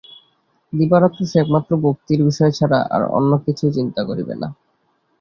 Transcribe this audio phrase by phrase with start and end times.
[0.73, 4.47] দিবারাত্র সে একমাত্র ভক্তির বিষয় ছাড়া আর অন্য কিছুই চিন্তা করিবে না।